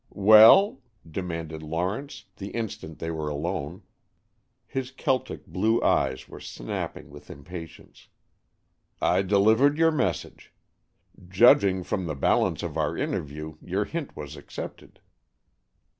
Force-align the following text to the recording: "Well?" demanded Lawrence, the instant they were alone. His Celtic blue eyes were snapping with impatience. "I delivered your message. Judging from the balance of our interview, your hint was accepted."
"Well?" 0.09 0.81
demanded 1.07 1.61
Lawrence, 1.61 2.25
the 2.37 2.47
instant 2.47 2.97
they 2.97 3.11
were 3.11 3.29
alone. 3.29 3.83
His 4.65 4.89
Celtic 4.89 5.45
blue 5.45 5.79
eyes 5.83 6.27
were 6.27 6.39
snapping 6.39 7.11
with 7.11 7.29
impatience. 7.29 8.07
"I 8.99 9.21
delivered 9.21 9.77
your 9.77 9.91
message. 9.91 10.51
Judging 11.27 11.83
from 11.83 12.07
the 12.07 12.15
balance 12.15 12.63
of 12.63 12.77
our 12.77 12.97
interview, 12.97 13.57
your 13.63 13.85
hint 13.85 14.15
was 14.17 14.35
accepted." 14.35 14.99